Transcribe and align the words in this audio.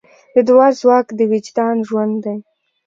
د 0.33 0.35
دعا 0.47 0.67
ځواک 0.79 1.07
د 1.17 1.19
وجدان 1.31 1.75
ژوند 1.87 2.15
دی. 2.25 2.37